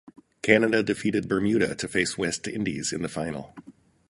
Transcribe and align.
Canada 0.41 0.81
defeated 0.81 1.27
Bermuda, 1.27 1.75
to 1.75 1.87
face 1.87 2.17
West 2.17 2.47
Indies 2.47 2.91
in 2.91 3.03
the 3.03 3.07
Final. 3.07 3.53